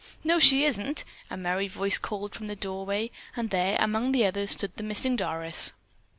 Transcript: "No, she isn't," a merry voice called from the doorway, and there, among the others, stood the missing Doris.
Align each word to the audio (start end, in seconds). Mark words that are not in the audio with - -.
"No, 0.23 0.39
she 0.39 0.65
isn't," 0.65 1.03
a 1.29 1.37
merry 1.37 1.67
voice 1.67 1.99
called 1.99 2.33
from 2.33 2.47
the 2.47 2.55
doorway, 2.55 3.11
and 3.35 3.51
there, 3.51 3.77
among 3.79 4.13
the 4.13 4.25
others, 4.25 4.49
stood 4.49 4.75
the 4.77 4.81
missing 4.81 5.15
Doris. 5.15 5.73